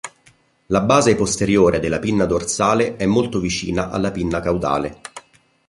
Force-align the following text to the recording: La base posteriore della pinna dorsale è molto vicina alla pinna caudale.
La 0.69 0.79
base 0.81 1.13
posteriore 1.15 1.79
della 1.79 1.99
pinna 1.99 2.25
dorsale 2.25 2.95
è 2.95 3.05
molto 3.05 3.39
vicina 3.39 3.91
alla 3.91 4.09
pinna 4.09 4.39
caudale. 4.39 5.01